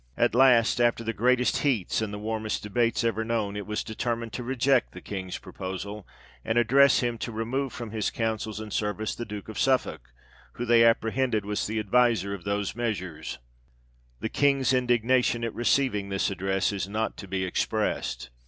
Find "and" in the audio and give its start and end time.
2.01-2.11, 6.43-6.57, 8.59-8.73